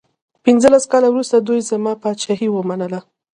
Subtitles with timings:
[0.43, 2.99] پنځلس کاله وروسته دوی زما پاچهي ومنله.